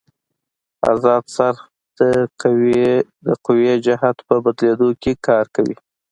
ازاد 0.91 1.23
څرخ 1.35 1.57
د 3.25 3.27
قوې 3.47 3.73
جهت 3.85 4.17
په 4.27 4.35
بدلېدو 4.43 4.89
کې 5.01 5.11
کار 5.27 5.45
کوي. 5.55 5.75